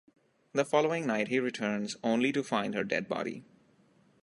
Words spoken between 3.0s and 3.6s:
body.